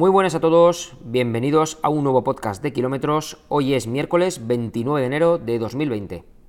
Muy 0.00 0.08
buenas 0.08 0.34
a 0.34 0.40
todos, 0.40 0.94
bienvenidos 1.04 1.78
a 1.82 1.90
un 1.90 2.04
nuevo 2.04 2.24
podcast 2.24 2.62
de 2.62 2.72
kilómetros. 2.72 3.36
Hoy 3.48 3.74
es 3.74 3.86
miércoles 3.86 4.46
29 4.46 4.98
de 4.98 5.06
enero 5.06 5.36
de 5.36 5.58
2020. 5.58 6.39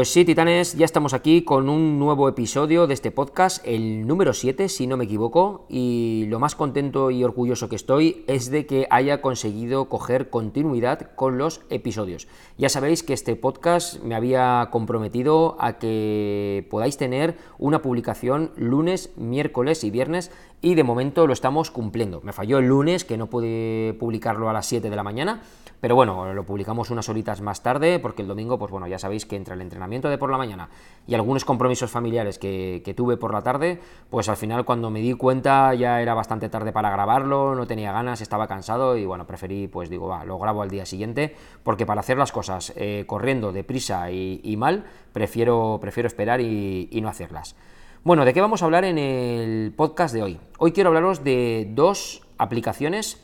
Pues 0.00 0.10
sí, 0.10 0.24
titanes, 0.24 0.78
ya 0.78 0.86
estamos 0.86 1.12
aquí 1.12 1.42
con 1.42 1.68
un 1.68 1.98
nuevo 1.98 2.26
episodio 2.26 2.86
de 2.86 2.94
este 2.94 3.10
podcast, 3.10 3.62
el 3.66 4.06
número 4.06 4.32
7, 4.32 4.70
si 4.70 4.86
no 4.86 4.96
me 4.96 5.04
equivoco, 5.04 5.66
y 5.68 6.24
lo 6.28 6.38
más 6.38 6.54
contento 6.54 7.10
y 7.10 7.22
orgulloso 7.22 7.68
que 7.68 7.76
estoy 7.76 8.24
es 8.26 8.50
de 8.50 8.64
que 8.64 8.86
haya 8.88 9.20
conseguido 9.20 9.90
coger 9.90 10.30
continuidad 10.30 11.14
con 11.16 11.36
los 11.36 11.60
episodios. 11.68 12.28
Ya 12.56 12.70
sabéis 12.70 13.02
que 13.02 13.12
este 13.12 13.36
podcast 13.36 14.02
me 14.02 14.14
había 14.14 14.70
comprometido 14.72 15.56
a 15.60 15.78
que 15.78 16.66
podáis 16.70 16.96
tener 16.96 17.36
una 17.58 17.82
publicación 17.82 18.52
lunes, 18.56 19.12
miércoles 19.18 19.84
y 19.84 19.90
viernes 19.90 20.30
y 20.62 20.74
de 20.74 20.84
momento 20.84 21.26
lo 21.26 21.32
estamos 21.32 21.70
cumpliendo. 21.70 22.20
Me 22.22 22.32
falló 22.32 22.58
el 22.58 22.66
lunes, 22.66 23.04
que 23.04 23.16
no 23.16 23.28
pude 23.28 23.94
publicarlo 23.98 24.50
a 24.50 24.52
las 24.52 24.66
7 24.66 24.90
de 24.90 24.96
la 24.96 25.02
mañana, 25.02 25.40
pero 25.80 25.94
bueno, 25.94 26.34
lo 26.34 26.44
publicamos 26.44 26.90
unas 26.90 27.08
horitas 27.08 27.40
más 27.40 27.62
tarde, 27.62 27.98
porque 27.98 28.20
el 28.20 28.28
domingo, 28.28 28.58
pues 28.58 28.70
bueno, 28.70 28.86
ya 28.86 28.98
sabéis 28.98 29.24
que 29.24 29.36
entre 29.36 29.54
el 29.54 29.62
entrenamiento 29.62 30.10
de 30.10 30.18
por 30.18 30.30
la 30.30 30.36
mañana 30.36 30.68
y 31.06 31.14
algunos 31.14 31.46
compromisos 31.46 31.90
familiares 31.90 32.38
que, 32.38 32.94
tuve 32.96 33.16
por 33.16 33.32
la 33.32 33.42
tarde, 33.42 33.80
pues 34.10 34.28
al 34.28 34.36
final 34.36 34.64
cuando 34.66 34.90
me 34.90 35.00
di 35.00 35.14
cuenta 35.14 35.72
ya 35.74 36.02
era 36.02 36.12
bastante 36.12 36.50
tarde 36.50 36.72
para 36.72 36.90
grabarlo, 36.90 37.54
no 37.54 37.66
tenía 37.66 37.92
ganas, 37.92 38.20
estaba 38.20 38.46
cansado 38.46 38.96
y 38.96 39.06
bueno, 39.06 39.26
preferí, 39.26 39.68
pues 39.68 39.88
digo, 39.88 40.08
va, 40.08 40.24
lo 40.24 40.38
grabo 40.38 40.60
al 40.60 40.68
día 40.68 40.84
siguiente, 40.84 41.34
porque 41.62 41.86
para 41.86 42.00
hacer 42.00 42.18
las 42.18 42.32
cosas 42.32 42.74
eh, 42.76 43.04
corriendo 43.06 43.52
deprisa 43.52 44.10
y, 44.10 44.40
y, 44.44 44.56
mal, 44.58 44.84
prefiero, 45.12 45.78
prefiero 45.80 46.08
esperar 46.08 46.40
y 46.40 46.98
no 47.00 47.08
hacerlas. 47.08 47.56
Bueno, 48.02 48.24
¿de 48.24 48.32
qué 48.32 48.40
vamos 48.40 48.62
a 48.62 48.64
hablar 48.64 48.86
en 48.86 48.96
el 48.96 49.74
podcast 49.76 50.14
de 50.14 50.22
hoy? 50.22 50.40
Hoy 50.56 50.72
quiero 50.72 50.88
hablaros 50.88 51.22
de 51.22 51.68
dos 51.74 52.22
aplicaciones 52.38 53.20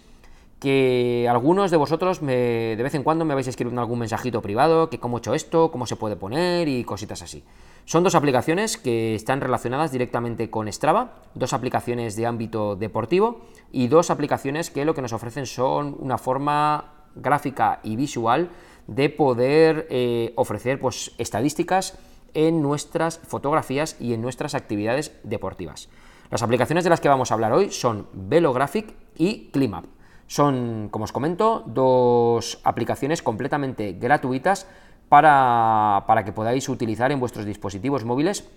que 0.60 1.26
algunos 1.30 1.70
de 1.70 1.78
vosotros 1.78 2.20
de 2.20 2.78
vez 2.78 2.94
en 2.94 3.02
cuando 3.02 3.24
me 3.24 3.32
vais 3.32 3.46
escribiendo 3.46 3.80
algún 3.80 4.00
mensajito 4.00 4.42
privado, 4.42 4.90
que 4.90 5.00
cómo 5.00 5.16
he 5.16 5.20
hecho 5.20 5.32
esto, 5.32 5.70
cómo 5.70 5.86
se 5.86 5.96
puede 5.96 6.16
poner 6.16 6.68
y 6.68 6.84
cositas 6.84 7.22
así. 7.22 7.42
Son 7.86 8.04
dos 8.04 8.14
aplicaciones 8.14 8.76
que 8.76 9.14
están 9.14 9.40
relacionadas 9.40 9.92
directamente 9.92 10.50
con 10.50 10.70
Strava, 10.70 11.22
dos 11.34 11.54
aplicaciones 11.54 12.14
de 12.14 12.26
ámbito 12.26 12.76
deportivo 12.76 13.46
y 13.72 13.88
dos 13.88 14.10
aplicaciones 14.10 14.68
que 14.68 14.84
lo 14.84 14.94
que 14.94 15.00
nos 15.00 15.14
ofrecen 15.14 15.46
son 15.46 15.96
una 15.98 16.18
forma 16.18 17.06
gráfica 17.14 17.80
y 17.82 17.96
visual 17.96 18.50
de 18.88 19.08
poder 19.08 19.86
eh, 19.88 20.34
ofrecer 20.36 20.78
pues, 20.78 21.14
estadísticas 21.16 21.98
en 22.36 22.62
nuestras 22.62 23.18
fotografías 23.18 23.96
y 23.98 24.12
en 24.12 24.20
nuestras 24.20 24.54
actividades 24.54 25.12
deportivas. 25.24 25.88
Las 26.30 26.42
aplicaciones 26.42 26.84
de 26.84 26.90
las 26.90 27.00
que 27.00 27.08
vamos 27.08 27.30
a 27.30 27.34
hablar 27.34 27.52
hoy 27.52 27.70
son 27.70 28.06
Velographic 28.12 28.94
y 29.16 29.48
ClimUp. 29.50 29.86
Son, 30.26 30.88
como 30.90 31.04
os 31.04 31.12
comento, 31.12 31.64
dos 31.66 32.60
aplicaciones 32.62 33.22
completamente 33.22 33.92
gratuitas 33.92 34.66
para, 35.08 36.04
para 36.06 36.24
que 36.24 36.32
podáis 36.32 36.68
utilizar 36.68 37.10
en 37.10 37.20
vuestros 37.20 37.46
dispositivos 37.46 38.04
móviles 38.04 38.48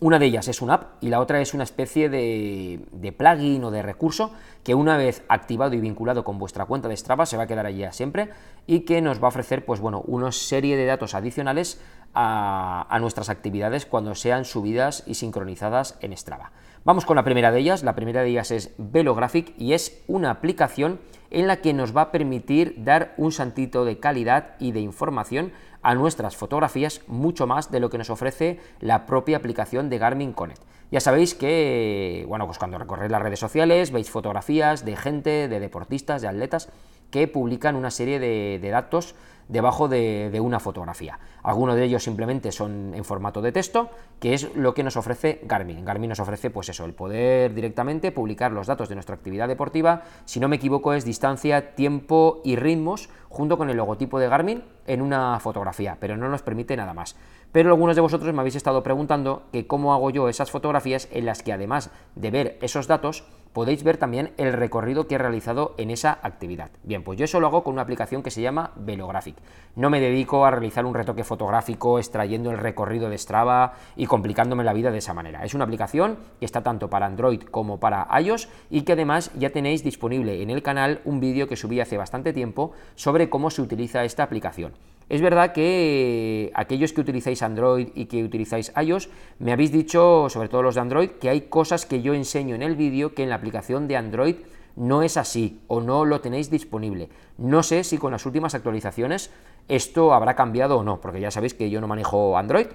una 0.00 0.18
de 0.18 0.26
ellas 0.26 0.46
es 0.46 0.62
una 0.62 0.74
app 0.74 1.02
y 1.02 1.08
la 1.08 1.20
otra 1.20 1.40
es 1.40 1.54
una 1.54 1.64
especie 1.64 2.08
de, 2.08 3.14
plugin 3.16 3.64
o 3.64 3.70
de 3.70 3.82
recurso 3.82 4.32
que 4.62 4.74
una 4.74 4.96
vez 4.96 5.24
activado 5.28 5.74
y 5.74 5.80
vinculado 5.80 6.24
con 6.24 6.38
vuestra 6.38 6.66
cuenta 6.66 6.88
de 6.88 6.96
Strava 6.96 7.26
se 7.26 7.36
va 7.36 7.44
a 7.44 7.46
quedar 7.46 7.66
allí 7.66 7.84
siempre 7.90 8.30
y 8.66 8.80
que 8.80 9.00
nos 9.00 9.20
va 9.20 9.26
a 9.26 9.28
ofrecer 9.28 9.64
pues 9.64 9.80
bueno, 9.80 10.02
una 10.06 10.30
serie 10.30 10.76
de 10.76 10.86
datos 10.86 11.14
adicionales 11.14 11.80
a, 12.14 12.86
a 12.88 12.98
nuestras 13.00 13.28
actividades 13.28 13.86
cuando 13.86 14.14
sean 14.14 14.44
subidas 14.44 15.02
y 15.06 15.14
sincronizadas 15.14 15.98
en 16.00 16.16
Strava. 16.16 16.52
Vamos 16.84 17.04
con 17.04 17.16
la 17.16 17.24
primera 17.24 17.50
de 17.50 17.58
ellas, 17.58 17.82
la 17.82 17.96
primera 17.96 18.22
de 18.22 18.30
ellas 18.30 18.50
es 18.50 18.74
Velographic 18.78 19.52
y 19.58 19.72
es 19.72 20.02
una 20.06 20.30
aplicación 20.30 21.00
en 21.30 21.46
la 21.46 21.56
que 21.56 21.74
nos 21.74 21.94
va 21.94 22.02
a 22.02 22.12
permitir 22.12 22.76
dar 22.78 23.14
un 23.16 23.32
santito 23.32 23.84
de 23.84 23.98
calidad 23.98 24.54
y 24.58 24.72
de 24.72 24.80
información 24.80 25.52
a 25.82 25.94
nuestras 25.94 26.36
fotografías 26.36 27.02
mucho 27.06 27.46
más 27.46 27.70
de 27.70 27.80
lo 27.80 27.90
que 27.90 27.98
nos 27.98 28.10
ofrece 28.10 28.60
la 28.80 29.06
propia 29.06 29.36
aplicación 29.36 29.88
de 29.90 29.98
Garmin 29.98 30.32
Connect. 30.32 30.62
Ya 30.90 31.00
sabéis 31.00 31.34
que, 31.34 32.24
bueno, 32.28 32.46
pues 32.46 32.58
cuando 32.58 32.78
recorréis 32.78 33.10
las 33.10 33.22
redes 33.22 33.38
sociales 33.38 33.92
veis 33.92 34.10
fotografías 34.10 34.84
de 34.84 34.96
gente, 34.96 35.48
de 35.48 35.60
deportistas, 35.60 36.22
de 36.22 36.28
atletas 36.28 36.70
que 37.10 37.28
publican 37.28 37.76
una 37.76 37.90
serie 37.90 38.18
de, 38.18 38.58
de 38.60 38.70
datos 38.70 39.14
debajo 39.48 39.88
de, 39.88 40.38
una 40.40 40.60
fotografía. 40.60 41.18
Algunos 41.42 41.74
de 41.76 41.84
ellos 41.84 42.02
simplemente 42.02 42.52
son 42.52 42.92
en 42.94 43.04
formato 43.04 43.40
de 43.40 43.52
texto, 43.52 43.90
que 44.20 44.34
es 44.34 44.54
lo 44.54 44.74
que 44.74 44.82
nos 44.82 44.96
ofrece 44.96 45.40
Garmin. 45.44 45.84
Garmin 45.84 46.10
nos 46.10 46.20
ofrece, 46.20 46.50
pues 46.50 46.68
eso, 46.68 46.84
el 46.84 46.94
poder 46.94 47.54
directamente 47.54 48.12
publicar 48.12 48.52
los 48.52 48.66
datos 48.66 48.88
de 48.88 48.94
nuestra 48.94 49.14
actividad 49.14 49.48
deportiva. 49.48 50.02
Si 50.24 50.38
no 50.38 50.48
me 50.48 50.56
equivoco, 50.56 50.92
es 50.92 51.04
distancia, 51.04 51.74
tiempo 51.74 52.40
y 52.44 52.56
ritmos 52.56 53.08
junto 53.28 53.58
con 53.58 53.70
el 53.70 53.76
logotipo 53.76 54.18
de 54.18 54.28
Garmin 54.28 54.62
en 54.86 55.02
una 55.02 55.38
fotografía, 55.40 55.96
pero 56.00 56.16
no 56.16 56.28
nos 56.28 56.42
permite 56.42 56.76
nada 56.76 56.94
más. 56.94 57.16
Pero 57.52 57.70
algunos 57.70 57.96
de 57.96 58.02
vosotros 58.02 58.32
me 58.34 58.40
habéis 58.40 58.56
estado 58.56 58.82
preguntando 58.82 59.44
que 59.52 59.66
cómo 59.66 59.94
hago 59.94 60.10
yo 60.10 60.28
esas 60.28 60.50
fotografías 60.50 61.08
en 61.10 61.24
las 61.24 61.42
que 61.42 61.52
además 61.52 61.90
de 62.14 62.30
ver 62.30 62.58
esos 62.60 62.86
datos, 62.86 63.24
podéis 63.52 63.82
ver 63.82 63.96
también 63.96 64.32
el 64.36 64.52
recorrido 64.52 65.06
que 65.06 65.16
he 65.16 65.18
realizado 65.18 65.74
en 65.78 65.90
esa 65.90 66.18
actividad. 66.22 66.70
Bien, 66.82 67.02
pues 67.02 67.18
yo 67.18 67.24
eso 67.24 67.40
lo 67.40 67.46
hago 67.46 67.64
con 67.64 67.72
una 67.72 67.82
aplicación 67.82 68.22
que 68.22 68.30
se 68.30 68.42
llama 68.42 68.72
Velographic. 68.76 69.36
No 69.76 69.90
me 69.90 70.00
dedico 70.00 70.44
a 70.44 70.50
realizar 70.50 70.84
un 70.84 70.94
retoque 70.94 71.24
fotográfico 71.24 71.98
extrayendo 71.98 72.50
el 72.50 72.58
recorrido 72.58 73.08
de 73.08 73.18
Strava 73.18 73.74
y 73.96 74.06
complicándome 74.06 74.64
la 74.64 74.72
vida 74.72 74.90
de 74.90 74.98
esa 74.98 75.14
manera. 75.14 75.44
Es 75.44 75.54
una 75.54 75.64
aplicación 75.64 76.18
que 76.38 76.46
está 76.46 76.62
tanto 76.62 76.90
para 76.90 77.06
Android 77.06 77.42
como 77.42 77.78
para 77.78 78.06
iOS 78.20 78.48
y 78.70 78.82
que 78.82 78.92
además 78.92 79.30
ya 79.38 79.50
tenéis 79.50 79.84
disponible 79.84 80.42
en 80.42 80.50
el 80.50 80.62
canal 80.62 81.00
un 81.04 81.20
vídeo 81.20 81.48
que 81.48 81.56
subí 81.56 81.80
hace 81.80 81.96
bastante 81.96 82.32
tiempo 82.32 82.72
sobre 82.94 83.28
cómo 83.28 83.50
se 83.50 83.62
utiliza 83.62 84.04
esta 84.04 84.22
aplicación. 84.22 84.72
Es 85.08 85.22
verdad 85.22 85.52
que 85.52 86.50
aquellos 86.54 86.92
que 86.92 87.00
utilizáis 87.00 87.42
Android 87.42 87.88
y 87.94 88.06
que 88.06 88.22
utilizáis 88.22 88.72
iOS, 88.80 89.08
me 89.38 89.52
habéis 89.52 89.72
dicho, 89.72 90.28
sobre 90.28 90.48
todo 90.48 90.62
los 90.62 90.74
de 90.74 90.82
Android, 90.82 91.10
que 91.10 91.30
hay 91.30 91.42
cosas 91.42 91.86
que 91.86 92.02
yo 92.02 92.12
enseño 92.12 92.54
en 92.54 92.62
el 92.62 92.76
vídeo 92.76 93.14
que 93.14 93.22
en 93.22 93.30
la 93.30 93.36
aplicación 93.36 93.88
de 93.88 93.96
Android 93.96 94.36
no 94.76 95.02
es 95.02 95.16
así 95.16 95.60
o 95.66 95.80
no 95.80 96.04
lo 96.04 96.20
tenéis 96.20 96.50
disponible. 96.50 97.08
No 97.38 97.62
sé 97.62 97.84
si 97.84 97.98
con 97.98 98.12
las 98.12 98.26
últimas 98.26 98.54
actualizaciones 98.54 99.30
esto 99.66 100.12
habrá 100.12 100.34
cambiado 100.34 100.78
o 100.78 100.84
no, 100.84 101.00
porque 101.00 101.20
ya 101.20 101.30
sabéis 101.30 101.54
que 101.54 101.70
yo 101.70 101.80
no 101.80 101.88
manejo 101.88 102.36
Android, 102.36 102.66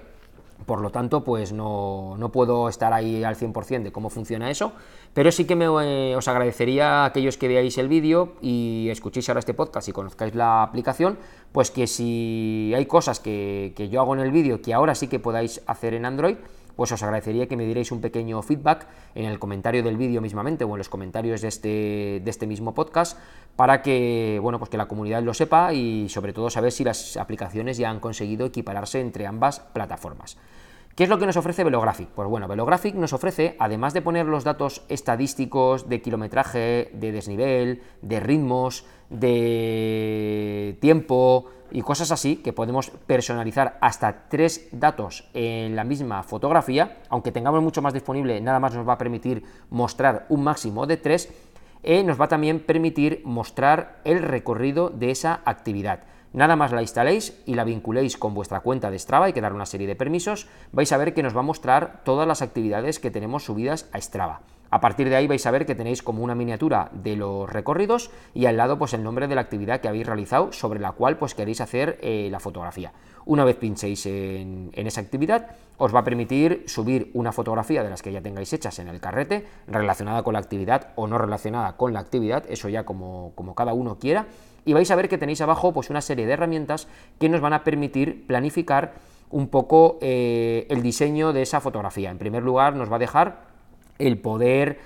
por 0.66 0.80
lo 0.80 0.90
tanto, 0.90 1.24
pues 1.24 1.52
no, 1.52 2.16
puedo 2.32 2.68
estar 2.68 2.92
ahí 2.92 3.22
al 3.24 3.36
100% 3.36 3.82
de 3.82 3.92
cómo 3.92 4.10
funciona 4.10 4.50
eso, 4.50 4.72
pero 5.12 5.30
sí 5.30 5.44
que 5.44 5.56
me, 5.56 5.66
eh, 5.66 6.16
os 6.16 6.26
agradecería 6.28 7.02
a 7.02 7.04
aquellos 7.06 7.36
que 7.36 7.48
veáis 7.48 7.78
el 7.78 7.88
vídeo 7.88 8.34
y 8.40 8.88
escuchéis 8.90 9.28
ahora 9.28 9.40
este 9.40 9.54
podcast 9.54 9.88
y 9.88 9.92
conozcáis 9.92 10.34
la 10.34 10.62
aplicación, 10.62 11.18
pues 11.52 11.70
que 11.70 11.86
si 11.86 12.72
hay 12.74 12.86
cosas 12.86 13.20
que, 13.20 13.72
que 13.76 13.88
yo 13.88 14.00
hago 14.00 14.14
en 14.14 14.20
el 14.20 14.30
vídeo 14.30 14.60
que 14.62 14.74
ahora 14.74 14.94
sí 14.94 15.08
que 15.08 15.18
podáis 15.18 15.62
hacer 15.66 15.94
en 15.94 16.06
Android, 16.06 16.36
pues 16.76 16.92
os 16.92 17.02
agradecería 17.02 17.46
que 17.48 17.56
me 17.56 17.64
dierais 17.64 17.92
un 17.92 18.00
pequeño 18.00 18.42
feedback 18.42 18.86
en 19.14 19.24
el 19.24 19.38
comentario 19.38 19.82
del 19.82 19.96
vídeo 19.96 20.20
mismamente 20.20 20.64
o 20.64 20.70
en 20.72 20.78
los 20.78 20.88
comentarios 20.88 21.40
de 21.40 21.48
este, 21.48 22.20
de 22.24 22.30
este 22.30 22.46
mismo 22.46 22.74
podcast 22.74 23.18
para 23.56 23.82
que, 23.82 24.38
bueno, 24.42 24.58
pues 24.58 24.70
que 24.70 24.76
la 24.76 24.86
comunidad 24.86 25.22
lo 25.22 25.34
sepa 25.34 25.72
y 25.72 26.08
sobre 26.08 26.32
todo 26.32 26.50
saber 26.50 26.72
si 26.72 26.84
las 26.84 27.16
aplicaciones 27.16 27.76
ya 27.76 27.90
han 27.90 28.00
conseguido 28.00 28.46
equipararse 28.46 29.00
entre 29.00 29.26
ambas 29.26 29.60
plataformas. 29.60 30.36
¿Qué 30.94 31.02
es 31.02 31.10
lo 31.10 31.18
que 31.18 31.26
nos 31.26 31.36
ofrece 31.36 31.64
Velographic? 31.64 32.08
Pues 32.10 32.28
bueno, 32.28 32.46
Velographic 32.46 32.94
nos 32.94 33.12
ofrece, 33.12 33.56
además 33.58 33.94
de 33.94 34.02
poner 34.02 34.26
los 34.26 34.44
datos 34.44 34.84
estadísticos 34.88 35.88
de 35.88 36.00
kilometraje, 36.00 36.92
de 36.92 37.10
desnivel, 37.10 37.82
de 38.00 38.20
ritmos, 38.20 38.86
de 39.10 40.78
tiempo 40.80 41.46
y 41.72 41.82
cosas 41.82 42.12
así, 42.12 42.36
que 42.36 42.52
podemos 42.52 42.90
personalizar 42.90 43.76
hasta 43.80 44.28
tres 44.28 44.68
datos 44.70 45.28
en 45.34 45.74
la 45.74 45.82
misma 45.82 46.22
fotografía, 46.22 46.98
aunque 47.08 47.32
tengamos 47.32 47.60
mucho 47.60 47.82
más 47.82 47.92
disponible, 47.92 48.40
nada 48.40 48.60
más 48.60 48.72
nos 48.76 48.88
va 48.88 48.92
a 48.92 48.98
permitir 48.98 49.42
mostrar 49.70 50.26
un 50.28 50.44
máximo 50.44 50.86
de 50.86 50.96
tres, 50.96 51.28
eh, 51.82 52.04
nos 52.04 52.20
va 52.20 52.26
a 52.26 52.28
también 52.28 52.60
permitir 52.60 53.20
mostrar 53.24 54.00
el 54.04 54.22
recorrido 54.22 54.90
de 54.90 55.10
esa 55.10 55.40
actividad. 55.44 56.04
Nada 56.34 56.56
más 56.56 56.72
la 56.72 56.82
instaléis 56.82 57.40
y 57.46 57.54
la 57.54 57.62
vinculéis 57.62 58.16
con 58.16 58.34
vuestra 58.34 58.58
cuenta 58.58 58.90
de 58.90 58.98
Strava, 58.98 59.26
hay 59.26 59.32
que 59.32 59.40
dar 59.40 59.52
una 59.52 59.66
serie 59.66 59.86
de 59.86 59.94
permisos, 59.94 60.48
vais 60.72 60.90
a 60.90 60.96
ver 60.96 61.14
que 61.14 61.22
nos 61.22 61.34
va 61.34 61.40
a 61.40 61.44
mostrar 61.44 62.02
todas 62.02 62.26
las 62.26 62.42
actividades 62.42 62.98
que 62.98 63.12
tenemos 63.12 63.44
subidas 63.44 63.88
a 63.92 64.00
Strava. 64.00 64.40
A 64.68 64.80
partir 64.80 65.08
de 65.08 65.14
ahí 65.14 65.28
vais 65.28 65.46
a 65.46 65.52
ver 65.52 65.64
que 65.64 65.76
tenéis 65.76 66.02
como 66.02 66.24
una 66.24 66.34
miniatura 66.34 66.90
de 66.92 67.14
los 67.14 67.48
recorridos 67.48 68.10
y 68.34 68.46
al 68.46 68.56
lado 68.56 68.76
pues 68.80 68.94
el 68.94 69.04
nombre 69.04 69.28
de 69.28 69.36
la 69.36 69.42
actividad 69.42 69.80
que 69.80 69.86
habéis 69.86 70.08
realizado 70.08 70.52
sobre 70.52 70.80
la 70.80 70.90
cual 70.90 71.18
pues 71.18 71.36
queréis 71.36 71.60
hacer 71.60 72.00
eh, 72.02 72.26
la 72.32 72.40
fotografía. 72.40 72.92
Una 73.26 73.44
vez 73.44 73.54
pinchéis 73.54 74.04
en, 74.06 74.72
esa 74.74 75.02
actividad 75.02 75.52
os 75.78 75.94
va 75.94 76.00
a 76.00 76.04
permitir 76.04 76.64
subir 76.66 77.12
una 77.14 77.30
fotografía 77.30 77.84
de 77.84 77.90
las 77.90 78.02
que 78.02 78.10
ya 78.10 78.22
tengáis 78.22 78.52
hechas 78.52 78.80
en 78.80 78.88
el 78.88 78.98
carrete 78.98 79.46
relacionada 79.68 80.24
con 80.24 80.32
la 80.32 80.40
actividad 80.40 80.88
o 80.96 81.06
no 81.06 81.16
relacionada 81.16 81.76
con 81.76 81.92
la 81.92 82.00
actividad, 82.00 82.42
eso 82.48 82.68
ya 82.68 82.84
como, 82.84 83.30
como 83.36 83.54
cada 83.54 83.72
uno 83.72 84.00
quiera 84.00 84.26
y 84.64 84.72
vais 84.72 84.90
a 84.90 84.96
ver 84.96 85.08
que 85.08 85.18
tenéis 85.18 85.40
abajo 85.40 85.72
pues 85.72 85.90
una 85.90 86.00
serie 86.00 86.26
de 86.26 86.32
herramientas 86.32 86.88
que 87.18 87.28
nos 87.28 87.40
van 87.40 87.52
a 87.52 87.64
permitir 87.64 88.26
planificar 88.26 88.94
un 89.30 89.48
poco 89.48 89.98
eh, 90.00 90.66
el 90.70 90.80
diseño 90.82 91.32
de 91.32 91.42
esa 91.42 91.60
fotografía. 91.60 92.10
En 92.10 92.18
primer 92.18 92.42
lugar, 92.42 92.76
nos 92.76 92.90
va 92.90 92.96
a 92.96 92.98
dejar 93.00 93.46
el 93.98 94.18
poder 94.18 94.78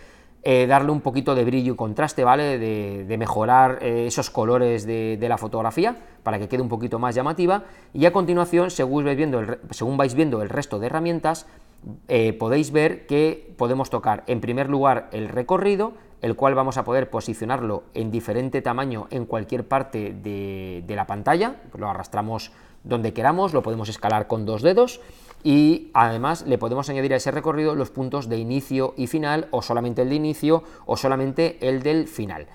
eh, 0.43 0.67
darle 0.67 0.91
un 0.91 1.03
poquito 1.03 1.35
de 1.35 1.45
brillo 1.45 1.75
y 1.75 1.77
contraste, 1.77 2.25
¿vale? 2.25 2.59
De, 2.59 3.17
mejorar 3.19 3.79
eh, 3.83 4.07
esos 4.07 4.31
colores 4.31 4.87
de, 4.87 5.19
la 5.21 5.37
fotografía 5.37 5.97
para 6.23 6.39
que 6.39 6.49
quede 6.49 6.63
un 6.63 6.69
poquito 6.69 6.99
más 6.99 7.15
llamativa. 7.15 7.65
Y 7.93 8.07
a 8.07 8.13
continuación, 8.13 8.71
según 8.71 9.05
vais 9.05 9.17
viendo 9.17 9.43
según 9.71 9.97
vais 9.97 10.15
viendo 10.15 10.41
el 10.41 10.49
resto 10.49 10.79
de 10.79 10.87
herramientas, 10.87 11.47
podéis 12.39 12.73
ver 12.73 13.07
que 13.07 13.55
podemos 13.57 13.91
tocar 13.91 14.25
en 14.27 14.41
primer 14.41 14.69
lugar 14.69 15.09
el 15.13 15.29
recorrido, 15.29 15.93
el 16.23 16.37
cual 16.37 16.55
vamos 16.55 16.77
a 16.79 16.85
poder 16.85 17.11
posicionarlo 17.11 17.85
en 17.95 18.11
diferente 18.11 18.63
tamaño 18.63 19.07
en 19.11 19.27
cualquier 19.27 19.67
parte 19.67 20.13
de, 20.13 20.85
la 20.89 21.07
pantalla, 21.07 21.57
lo 21.77 21.89
arrastramos 21.89 22.53
donde 22.85 23.13
queramos, 23.13 23.53
lo 23.55 23.63
podemos 23.63 23.89
escalar 23.89 24.27
con 24.27 24.47
dos 24.47 24.63
dedos 24.63 25.01
y 25.45 25.91
además 25.95 26.47
le 26.47 26.59
podemos 26.59 26.89
añadir 26.89 27.13
a 27.13 27.17
ese 27.17 27.31
recorrido 27.31 27.75
los 27.75 27.91
puntos 27.91 28.29
de 28.29 28.39
inicio 28.39 28.95
y 28.97 29.07
final 29.07 29.49
o 29.51 29.63
solamente 29.63 30.03
el 30.03 30.09
de 30.09 30.15
inicio 30.17 30.65
o 30.87 30.97
solamente 30.97 31.59
el 31.61 31.83
del 31.83 32.09
final. 32.09 32.47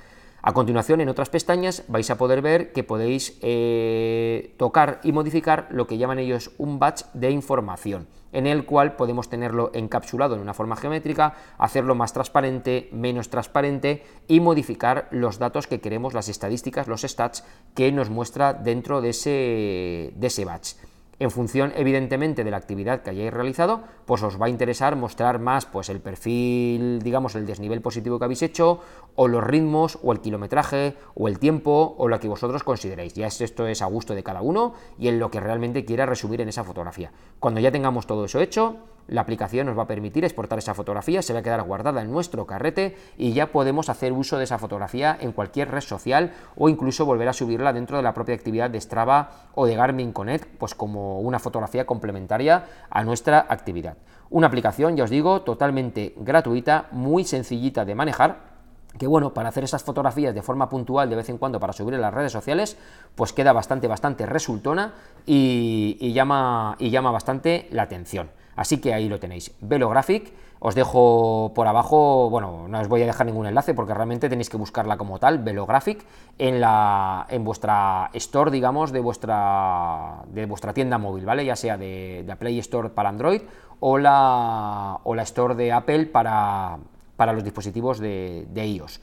A 0.45 0.51
continuación, 0.51 0.99
en 0.99 1.07
otras 1.07 1.29
pestañas 1.29 1.85
vais 1.87 2.11
a 2.11 2.17
poder 2.17 2.41
ver 2.41 2.73
que 2.73 2.83
podéis 2.83 3.39
eh, 3.39 4.53
tocar 4.57 4.99
y 5.01 5.13
modificar 5.13 5.69
lo 5.71 5.87
que 5.87 5.97
llaman 5.97 6.19
ellos 6.19 6.51
un 6.57 6.79
batch 6.79 7.05
de 7.13 7.31
información, 7.31 8.07
en 8.33 8.45
el 8.45 8.65
cual 8.65 8.97
podemos 8.97 9.29
tenerlo 9.29 9.71
encapsulado 9.73 10.35
en 10.35 10.41
una 10.41 10.53
forma 10.53 10.75
geométrica, 10.75 11.35
hacerlo 11.57 11.95
más 11.95 12.11
transparente, 12.11 12.89
menos 12.91 13.29
transparente 13.29 14.03
y 14.27 14.41
modificar 14.41 15.07
los 15.11 15.39
datos 15.39 15.65
que 15.65 15.79
queremos, 15.79 16.13
las 16.13 16.27
estadísticas, 16.27 16.89
los 16.89 17.03
stats 17.03 17.45
que 17.73 17.93
nos 17.93 18.09
muestra 18.09 18.53
dentro 18.53 18.99
de 18.99 19.11
ese, 19.11 20.11
de 20.13 20.27
ese 20.27 20.43
batch. 20.43 20.73
En 21.19 21.31
función, 21.31 21.71
evidentemente, 21.75 22.43
de 22.43 22.51
la 22.51 22.57
actividad 22.57 23.01
que 23.01 23.11
hayáis 23.11 23.31
realizado, 23.31 23.81
pues 24.05 24.23
os 24.23 24.41
va 24.41 24.47
a 24.47 24.49
interesar 24.49 24.95
mostrar 24.95 25.39
más 25.39 25.65
pues, 25.65 25.89
el 25.89 26.01
perfil, 26.01 27.01
digamos, 27.01 27.35
el 27.35 27.45
desnivel 27.45 27.81
positivo 27.81 28.17
que 28.17 28.25
habéis 28.25 28.41
hecho, 28.41 28.79
o 29.15 29.27
los 29.27 29.43
ritmos, 29.43 29.99
o 30.01 30.11
el 30.11 30.21
kilometraje, 30.21 30.95
o 31.13 31.27
el 31.27 31.39
tiempo, 31.39 31.95
o 31.97 32.07
lo 32.07 32.19
que 32.19 32.27
vosotros 32.27 32.63
consideréis. 32.63 33.13
Ya 33.13 33.27
esto 33.27 33.67
es 33.67 33.81
a 33.81 33.85
gusto 33.85 34.15
de 34.15 34.23
cada 34.23 34.41
uno 34.41 34.73
y 34.97 35.07
en 35.07 35.19
lo 35.19 35.29
que 35.29 35.39
realmente 35.39 35.85
quiera 35.85 36.05
resumir 36.05 36.41
en 36.41 36.49
esa 36.49 36.63
fotografía. 36.63 37.11
Cuando 37.39 37.59
ya 37.59 37.71
tengamos 37.71 38.07
todo 38.07 38.25
eso 38.25 38.39
hecho, 38.39 38.77
la 39.07 39.21
aplicación 39.21 39.67
nos 39.67 39.77
va 39.77 39.83
a 39.83 39.87
permitir 39.87 40.23
exportar 40.23 40.59
esa 40.59 40.73
fotografía, 40.73 41.21
se 41.21 41.33
va 41.33 41.39
a 41.39 41.43
quedar 41.43 41.61
guardada 41.63 42.01
en 42.01 42.11
nuestro 42.11 42.45
carrete 42.45 42.95
y 43.17 43.33
ya 43.33 43.51
podemos 43.51 43.89
hacer 43.89 44.13
uso 44.13 44.37
de 44.37 44.45
esa 44.45 44.57
fotografía 44.57 45.17
en 45.19 45.31
cualquier 45.31 45.71
red 45.71 45.81
social 45.81 46.33
o 46.55 46.69
incluso 46.69 47.05
volver 47.05 47.27
a 47.27 47.33
subirla 47.33 47.73
dentro 47.73 47.97
de 47.97 48.03
la 48.03 48.13
propia 48.13 48.35
actividad 48.35 48.69
de 48.69 48.79
Strava 48.79 49.31
o 49.55 49.65
de 49.65 49.75
Garmin 49.75 50.11
Connect, 50.11 50.57
pues 50.57 50.75
como 50.75 51.19
una 51.19 51.39
fotografía 51.39 51.85
complementaria 51.85 52.65
a 52.89 53.03
nuestra 53.03 53.45
actividad. 53.49 53.97
Una 54.29 54.47
aplicación, 54.47 54.95
ya 54.95 55.03
os 55.03 55.09
digo, 55.09 55.41
totalmente 55.41 56.13
gratuita, 56.17 56.87
muy 56.91 57.23
sencillita 57.23 57.85
de 57.85 57.95
manejar 57.95 58.52
que 58.97 59.07
bueno, 59.07 59.33
para 59.33 59.49
hacer 59.49 59.63
esas 59.63 59.83
fotografías 59.83 60.35
de 60.35 60.41
forma 60.41 60.69
puntual 60.69 61.09
de 61.09 61.15
vez 61.15 61.29
en 61.29 61.37
cuando 61.37 61.59
para 61.59 61.73
subir 61.73 61.93
en 61.95 62.01
las 62.01 62.13
redes 62.13 62.31
sociales, 62.31 62.77
pues 63.15 63.33
queda 63.33 63.53
bastante, 63.53 63.87
bastante 63.87 64.25
resultona 64.25 64.93
y, 65.25 66.13
llama, 66.13 66.75
y 66.79 66.89
llama 66.89 67.11
bastante 67.11 67.67
la 67.71 67.83
atención. 67.83 68.29
Así 68.55 68.79
que 68.79 68.93
ahí 68.93 69.09
lo 69.09 69.19
tenéis. 69.19 69.55
Velographic, 69.61 70.31
os 70.59 70.75
dejo 70.75 71.51
por 71.55 71.67
abajo, 71.67 72.29
bueno, 72.29 72.67
no 72.67 72.79
os 72.79 72.87
voy 72.87 73.01
a 73.01 73.07
dejar 73.07 73.25
ningún 73.25 73.47
enlace 73.47 73.73
porque 73.73 73.95
realmente 73.95 74.29
tenéis 74.29 74.49
que 74.49 74.57
buscarla 74.57 74.95
como 74.95 75.17
tal, 75.17 75.39
Velographic, 75.39 76.05
en, 76.37 76.61
la, 76.61 77.25
en 77.29 77.43
vuestra 77.43 78.11
store, 78.13 78.51
digamos, 78.51 78.91
de 78.91 78.99
vuestra, 78.99 80.21
de 80.27 80.45
vuestra 80.45 80.71
tienda 80.71 80.99
móvil, 80.99 81.25
¿vale? 81.25 81.43
Ya 81.45 81.55
sea 81.55 81.77
de, 81.77 82.35
Play 82.37 82.59
Store 82.59 82.89
para 82.89 83.09
Android 83.09 83.41
o 83.79 83.97
la, 83.97 84.99
o 85.03 85.15
la 85.15 85.23
Store 85.23 85.55
de 85.55 85.71
Apple 85.71 86.05
para, 86.05 86.77
para 87.15 87.33
los 87.33 87.43
dispositivos 87.43 87.99
de, 87.99 88.45
iOS. 88.55 89.01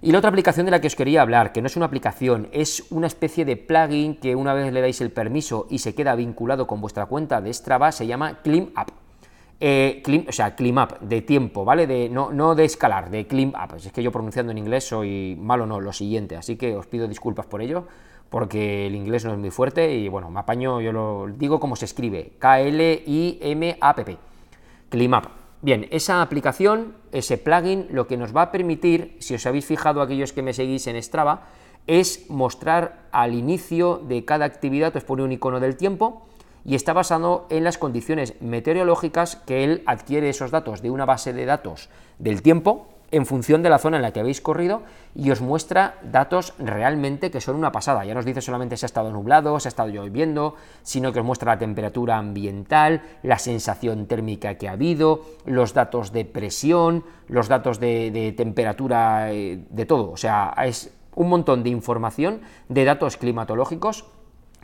Y 0.00 0.10
la 0.10 0.18
otra 0.18 0.30
aplicación 0.30 0.66
de 0.66 0.72
la 0.72 0.80
que 0.80 0.88
os 0.88 0.96
quería 0.96 1.22
hablar, 1.22 1.52
que 1.52 1.60
no 1.60 1.68
es 1.68 1.76
una 1.76 1.86
aplicación, 1.86 2.48
es 2.52 2.84
una 2.90 3.06
especie 3.06 3.44
de 3.44 3.56
plugin 3.56 4.16
que 4.16 4.34
una 4.34 4.52
vez 4.52 4.72
le 4.72 4.80
dais 4.80 5.00
el 5.00 5.12
permiso 5.12 5.66
y 5.70 5.78
se 5.78 5.94
queda 5.94 6.16
vinculado 6.16 6.66
con 6.66 6.80
vuestra 6.80 7.06
cuenta 7.06 7.40
de 7.40 7.52
Strava, 7.54 7.92
se 7.92 8.06
llama 8.06 8.40
ClimUp. 8.42 8.90
Eh, 9.60 10.02
o 10.28 10.32
sea, 10.32 10.56
ClimUp, 10.56 10.98
de 10.98 11.22
tiempo, 11.22 11.64
¿vale? 11.64 11.86
De, 11.86 12.08
no, 12.08 12.32
no 12.32 12.56
de 12.56 12.64
escalar, 12.64 13.10
de 13.10 13.28
ClimUp. 13.28 13.76
Es 13.76 13.92
que 13.92 14.02
yo 14.02 14.10
pronunciando 14.10 14.50
en 14.50 14.58
inglés 14.58 14.88
soy 14.88 15.36
malo, 15.40 15.66
no, 15.66 15.80
lo 15.80 15.92
siguiente, 15.92 16.36
así 16.36 16.56
que 16.56 16.74
os 16.74 16.88
pido 16.88 17.06
disculpas 17.06 17.46
por 17.46 17.62
ello, 17.62 17.86
porque 18.28 18.88
el 18.88 18.96
inglés 18.96 19.24
no 19.24 19.32
es 19.32 19.38
muy 19.38 19.50
fuerte 19.50 19.94
y 19.94 20.08
bueno, 20.08 20.30
me 20.30 20.40
apaño, 20.40 20.80
yo 20.80 20.90
lo 20.90 21.28
digo 21.28 21.60
como 21.60 21.76
se 21.76 21.84
escribe, 21.84 22.32
K-L-I-M-A-P-P, 22.40 24.16
ClimUp. 24.88 25.41
Bien, 25.62 25.86
esa 25.92 26.22
aplicación, 26.22 26.96
ese 27.12 27.38
plugin, 27.38 27.86
lo 27.92 28.08
que 28.08 28.16
nos 28.16 28.34
va 28.34 28.42
a 28.42 28.50
permitir, 28.50 29.16
si 29.20 29.36
os 29.36 29.46
habéis 29.46 29.64
fijado 29.64 30.02
aquellos 30.02 30.32
que 30.32 30.42
me 30.42 30.54
seguís 30.54 30.88
en 30.88 31.00
Strava, 31.00 31.46
es 31.86 32.28
mostrar 32.28 33.06
al 33.12 33.32
inicio 33.32 34.02
de 34.02 34.24
cada 34.24 34.44
actividad, 34.44 34.96
os 34.96 35.04
pone 35.04 35.22
un 35.22 35.30
icono 35.30 35.60
del 35.60 35.76
tiempo, 35.76 36.26
y 36.64 36.74
está 36.74 36.92
basado 36.92 37.46
en 37.48 37.62
las 37.62 37.78
condiciones 37.78 38.34
meteorológicas 38.40 39.36
que 39.36 39.62
él 39.62 39.84
adquiere 39.86 40.30
esos 40.30 40.50
datos 40.50 40.82
de 40.82 40.90
una 40.90 41.04
base 41.04 41.32
de 41.32 41.46
datos 41.46 41.90
del 42.18 42.42
tiempo, 42.42 42.88
en 43.12 43.26
función 43.26 43.62
de 43.62 43.68
la 43.68 43.78
zona 43.78 43.98
en 43.98 44.02
la 44.02 44.12
que 44.12 44.20
habéis 44.20 44.40
corrido 44.40 44.82
y 45.14 45.30
os 45.30 45.42
muestra 45.42 45.98
datos 46.02 46.54
realmente 46.58 47.30
que 47.30 47.42
son 47.42 47.56
una 47.56 47.70
pasada. 47.70 48.04
Ya 48.04 48.14
nos 48.14 48.24
dice 48.24 48.40
solamente 48.40 48.76
si 48.78 48.86
ha 48.86 48.88
estado 48.88 49.12
nublado, 49.12 49.60
si 49.60 49.68
ha 49.68 49.70
estado 49.70 49.90
lloviendo, 49.90 50.56
sino 50.82 51.12
que 51.12 51.20
os 51.20 51.24
muestra 51.24 51.52
la 51.52 51.58
temperatura 51.58 52.16
ambiental, 52.16 53.02
la 53.22 53.38
sensación 53.38 54.06
térmica 54.06 54.56
que 54.56 54.66
ha 54.66 54.72
habido, 54.72 55.20
los 55.44 55.74
datos 55.74 56.12
de 56.12 56.24
presión, 56.24 57.04
los 57.28 57.48
datos 57.48 57.78
de, 57.78 58.34
temperatura, 58.36 59.30
eh, 59.30 59.62
de 59.68 59.86
todo. 59.86 60.10
O 60.10 60.16
sea, 60.16 60.54
es 60.64 60.92
un 61.14 61.28
montón 61.28 61.62
de 61.62 61.68
información 61.68 62.40
de 62.70 62.84
datos 62.86 63.18
climatológicos 63.18 64.06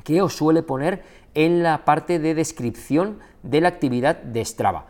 que 0.05 0.23
os 0.23 0.35
suele 0.35 0.62
poner 0.62 1.03
en 1.35 1.62
la 1.62 1.85
parte 1.85 2.19
de 2.19 2.35
descripción 2.35 3.19
de 3.43 3.61
la 3.61 3.69
actividad 3.69 4.17
de 4.17 4.43
Strava 4.43 4.87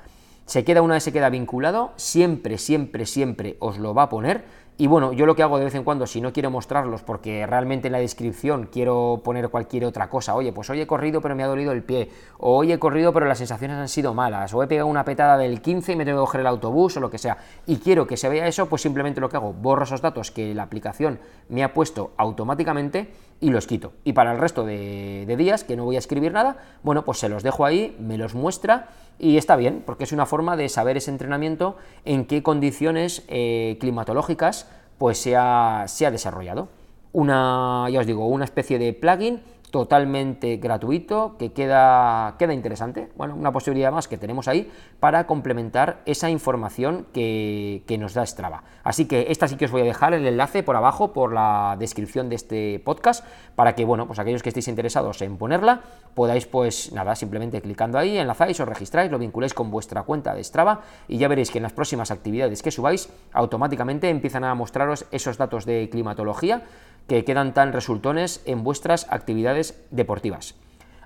se 0.48 0.64
queda 0.64 0.80
una 0.80 0.94
vez 0.94 1.02
se 1.02 1.12
queda 1.12 1.28
vinculado, 1.28 1.92
siempre, 1.96 2.56
siempre, 2.56 3.04
siempre 3.04 3.58
os 3.60 3.76
lo 3.76 3.92
va 3.92 4.04
a 4.04 4.08
poner. 4.08 4.44
Y 4.78 4.86
bueno, 4.86 5.12
yo 5.12 5.26
lo 5.26 5.36
que 5.36 5.42
hago 5.42 5.58
de 5.58 5.64
vez 5.64 5.74
en 5.74 5.84
cuando, 5.84 6.06
si 6.06 6.22
no 6.22 6.32
quiero 6.32 6.50
mostrarlos, 6.50 7.02
porque 7.02 7.44
realmente 7.46 7.88
en 7.88 7.92
la 7.92 7.98
descripción 7.98 8.68
quiero 8.72 9.20
poner 9.22 9.50
cualquier 9.50 9.84
otra 9.84 10.08
cosa, 10.08 10.34
oye, 10.36 10.52
pues 10.52 10.70
hoy 10.70 10.80
he 10.80 10.86
corrido 10.86 11.20
pero 11.20 11.34
me 11.34 11.42
ha 11.42 11.48
dolido 11.48 11.72
el 11.72 11.82
pie, 11.82 12.10
o 12.38 12.56
hoy 12.56 12.72
he 12.72 12.78
corrido 12.78 13.12
pero 13.12 13.26
las 13.26 13.38
sensaciones 13.38 13.76
han 13.76 13.88
sido 13.88 14.14
malas, 14.14 14.54
o 14.54 14.62
he 14.62 14.68
pegado 14.68 14.86
una 14.86 15.04
petada 15.04 15.36
del 15.36 15.60
15 15.60 15.92
y 15.92 15.96
me 15.96 16.04
tengo 16.04 16.20
que 16.20 16.26
coger 16.26 16.40
el 16.42 16.46
autobús 16.46 16.96
o 16.96 17.00
lo 17.00 17.10
que 17.10 17.18
sea, 17.18 17.36
y 17.66 17.78
quiero 17.78 18.06
que 18.06 18.16
se 18.16 18.28
vea 18.28 18.46
eso, 18.46 18.68
pues 18.68 18.80
simplemente 18.80 19.20
lo 19.20 19.28
que 19.28 19.36
hago, 19.36 19.52
borro 19.52 19.82
esos 19.82 20.00
datos 20.00 20.30
que 20.30 20.54
la 20.54 20.62
aplicación 20.62 21.18
me 21.48 21.64
ha 21.64 21.74
puesto 21.74 22.12
automáticamente 22.16 23.12
y 23.40 23.50
los 23.50 23.66
quito. 23.66 23.92
Y 24.04 24.12
para 24.12 24.32
el 24.32 24.38
resto 24.38 24.64
de, 24.64 25.24
de 25.26 25.36
días, 25.36 25.64
que 25.64 25.76
no 25.76 25.84
voy 25.84 25.96
a 25.96 26.00
escribir 26.00 26.32
nada, 26.32 26.56
bueno, 26.84 27.04
pues 27.04 27.18
se 27.18 27.28
los 27.28 27.42
dejo 27.42 27.64
ahí, 27.64 27.96
me 27.98 28.16
los 28.16 28.34
muestra 28.34 28.88
y 29.18 29.36
está 29.36 29.56
bien, 29.56 29.82
porque 29.84 30.04
es 30.04 30.12
una 30.12 30.26
forma 30.26 30.56
de 30.56 30.68
saber 30.68 30.96
ese 30.96 31.10
entrenamiento 31.10 31.76
en 32.04 32.24
qué 32.24 32.42
condiciones 32.42 33.24
eh, 33.28 33.76
climatológicas 33.80 34.68
pues 34.98 35.18
se 35.18 35.36
ha, 35.36 35.84
se 35.86 36.06
ha 36.06 36.10
desarrollado. 36.10 36.68
Una, 37.12 37.86
ya 37.90 38.00
os 38.00 38.06
digo, 38.06 38.26
una 38.26 38.44
especie 38.44 38.78
de 38.78 38.92
plugin 38.92 39.40
totalmente 39.70 40.56
gratuito 40.56 41.36
que 41.38 41.52
queda, 41.52 42.36
queda 42.38 42.54
interesante. 42.54 43.08
Bueno, 43.16 43.34
una 43.34 43.52
posibilidad 43.52 43.92
más 43.92 44.08
que 44.08 44.18
tenemos 44.18 44.48
ahí 44.48 44.70
para 45.00 45.26
complementar 45.26 46.00
esa 46.06 46.30
información 46.30 47.06
que, 47.12 47.82
nos 47.98 48.14
da 48.14 48.24
Strava. 48.24 48.62
Así 48.84 49.06
que 49.06 49.26
esta 49.30 49.48
sí 49.48 49.56
que 49.56 49.64
os 49.64 49.70
voy 49.70 49.82
a 49.82 49.84
dejar 49.84 50.14
el 50.14 50.26
enlace 50.26 50.62
por 50.62 50.76
abajo, 50.76 51.12
por 51.12 51.32
la 51.32 51.76
descripción 51.78 52.28
de 52.28 52.36
este 52.36 52.80
podcast, 52.84 53.24
para 53.56 53.74
que, 53.74 53.84
bueno, 53.84 54.06
pues 54.06 54.18
aquellos 54.18 54.42
que 54.42 54.50
estéis 54.50 54.68
interesados 54.68 55.20
en 55.22 55.36
ponerla, 55.36 55.80
podáis, 56.14 56.46
pues 56.46 56.92
nada, 56.92 57.14
simplemente 57.14 57.60
clicando 57.60 57.98
ahí, 57.98 58.18
enlazáis, 58.18 58.58
os 58.60 58.68
registráis, 58.68 59.10
lo 59.10 59.18
vinculáis 59.18 59.54
con 59.54 59.70
vuestra 59.70 60.02
cuenta 60.02 60.34
de 60.34 60.42
Strava 60.44 60.82
y 61.08 61.18
ya 61.18 61.28
veréis 61.28 61.50
que 61.50 61.58
en 61.58 61.64
las 61.64 61.72
próximas 61.72 62.10
actividades 62.10 62.62
que 62.62 62.70
subáis, 62.70 63.08
automáticamente 63.32 64.08
empiezan 64.08 64.44
a 64.44 64.54
mostraros 64.54 65.06
esos 65.10 65.36
datos 65.38 65.64
de 65.64 65.88
climatología 65.90 66.62
que 67.08 67.24
quedan 67.24 67.54
tan 67.54 67.72
resultones 67.72 68.42
en 68.44 68.62
vuestras 68.62 69.06
actividades 69.10 69.82
deportivas. 69.90 70.54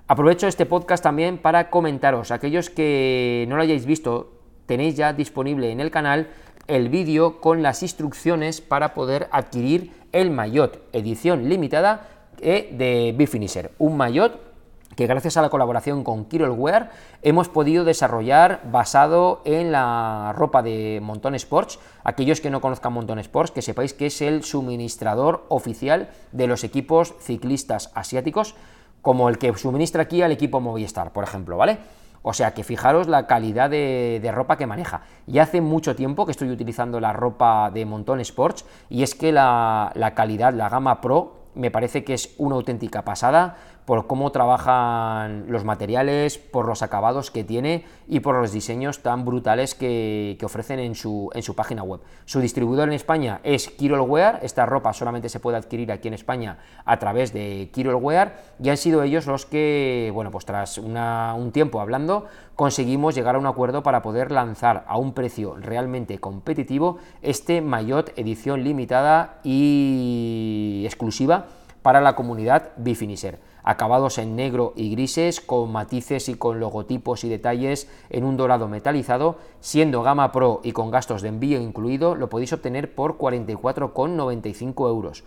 Aprovecho 0.07 0.47
este 0.47 0.65
podcast 0.65 1.01
también 1.01 1.37
para 1.37 1.69
comentaros, 1.69 2.31
aquellos 2.31 2.69
que 2.69 3.45
no 3.47 3.55
lo 3.55 3.63
hayáis 3.63 3.85
visto, 3.85 4.33
tenéis 4.65 4.95
ya 4.95 5.13
disponible 5.13 5.71
en 5.71 5.79
el 5.79 5.91
canal 5.91 6.27
el 6.67 6.89
vídeo 6.89 7.41
con 7.41 7.63
las 7.63 7.83
instrucciones 7.83 8.61
para 8.61 8.93
poder 8.93 9.27
adquirir 9.31 9.91
el 10.11 10.29
maillot 10.29 10.81
edición 10.93 11.49
limitada 11.49 12.07
eh, 12.39 12.69
de 12.71 13.13
Bifinisher, 13.17 13.71
un 13.79 13.97
maillot 13.97 14.52
que 14.95 15.07
gracias 15.07 15.37
a 15.37 15.41
la 15.41 15.49
colaboración 15.49 16.03
con 16.03 16.25
Kirolwear 16.25 16.91
hemos 17.21 17.49
podido 17.49 17.83
desarrollar 17.83 18.61
basado 18.71 19.41
en 19.45 19.71
la 19.71 20.33
ropa 20.35 20.61
de 20.61 20.99
Montón 21.01 21.35
Sports. 21.35 21.79
Aquellos 22.03 22.41
que 22.41 22.49
no 22.49 22.61
conozcan 22.61 22.93
Montón 22.93 23.19
Sports, 23.19 23.51
que 23.51 23.61
sepáis 23.61 23.93
que 23.93 24.07
es 24.07 24.21
el 24.21 24.43
suministrador 24.43 25.45
oficial 25.49 26.09
de 26.31 26.47
los 26.47 26.63
equipos 26.63 27.15
ciclistas 27.19 27.91
asiáticos, 27.95 28.55
como 29.01 29.29
el 29.29 29.37
que 29.37 29.53
suministra 29.57 30.03
aquí 30.03 30.21
al 30.21 30.31
equipo 30.31 30.61
Movistar, 30.61 31.11
por 31.11 31.23
ejemplo, 31.23 31.57
¿vale? 31.57 31.79
O 32.21 32.31
sea 32.31 32.53
que 32.53 32.63
fijaros 32.63 33.09
la 33.09 33.27
calidad 33.27 33.69
de, 33.69 34.31
ropa 34.33 34.57
que 34.57 34.65
maneja. 34.65 35.01
Y 35.27 35.39
hace 35.39 35.59
mucho 35.59 35.93
tiempo 35.93 36.25
que 36.25 36.31
estoy 36.31 36.49
utilizando 36.49 37.01
la 37.01 37.11
ropa 37.11 37.69
de 37.69 37.85
Montón 37.85 38.21
Sports 38.21 38.65
y 38.89 39.03
es 39.03 39.13
que 39.13 39.33
la 39.33 40.13
calidad, 40.15 40.53
la 40.53 40.69
gama 40.69 41.01
Pro, 41.01 41.43
me 41.55 41.71
parece 41.71 42.03
que 42.03 42.13
es 42.13 42.33
una 42.37 42.55
auténtica 42.55 43.03
pasada 43.03 43.57
por 43.85 44.07
cómo 44.07 44.31
trabajan 44.31 45.45
los 45.49 45.63
materiales, 45.63 46.37
por 46.37 46.67
los 46.67 46.81
acabados 46.81 47.31
que 47.31 47.43
tiene 47.43 47.85
y 48.07 48.21
por 48.21 48.35
los 48.35 48.51
diseños 48.51 49.03
tan 49.03 49.25
brutales 49.25 49.75
que, 49.75 50.37
ofrecen 50.43 50.79
en 50.79 50.95
su, 50.95 51.29
página 51.55 51.83
web. 51.83 52.01
Su 52.25 52.39
distribuidor 52.39 52.89
en 52.89 52.93
España 52.93 53.39
es 53.43 53.69
Kirolwear, 53.69 54.39
esta 54.43 54.65
ropa 54.65 54.93
solamente 54.93 55.29
se 55.29 55.39
puede 55.39 55.57
adquirir 55.57 55.91
aquí 55.91 56.07
en 56.07 56.13
España 56.13 56.57
a 56.85 56.99
través 56.99 57.33
de 57.33 57.69
Kirolwear 57.73 58.35
y 58.61 58.69
han 58.69 58.77
sido 58.77 59.03
ellos 59.03 59.25
los 59.25 59.45
que, 59.45 60.11
bueno, 60.13 60.31
pues 60.31 60.45
tras 60.45 60.77
un 60.77 61.51
tiempo 61.53 61.79
hablando, 61.79 62.25
conseguimos 62.55 63.15
llegar 63.15 63.35
a 63.35 63.39
un 63.39 63.47
acuerdo 63.47 63.83
para 63.83 64.01
poder 64.01 64.31
lanzar 64.31 64.85
a 64.87 64.97
un 64.97 65.13
precio 65.13 65.55
realmente 65.55 66.19
competitivo 66.19 66.97
este 67.21 67.61
maillot 67.61 68.17
edición 68.17 68.63
limitada 68.63 69.39
y 69.43 70.83
exclusiva 70.85 71.45
para 71.81 72.01
la 72.01 72.15
comunidad 72.15 72.71
Bifinisher 72.77 73.39
acabados 73.63 74.17
en 74.17 74.35
negro 74.35 74.73
y 74.75 74.91
grises, 74.91 75.41
con 75.41 75.71
matices 75.71 76.29
y 76.29 76.35
con 76.35 76.59
logotipos 76.59 77.23
y 77.23 77.29
detalles 77.29 77.89
en 78.09 78.25
un 78.25 78.37
dorado 78.37 78.67
metalizado, 78.67 79.37
siendo 79.59 80.03
gama 80.03 80.31
pro 80.31 80.61
y 80.63 80.71
con 80.71 80.91
gastos 80.91 81.21
de 81.21 81.29
envío 81.29 81.59
incluido, 81.59 82.15
lo 82.15 82.29
podéis 82.29 82.53
obtener 82.53 82.93
por 82.93 83.17
44,95 83.17 84.89
euros. 84.89 85.23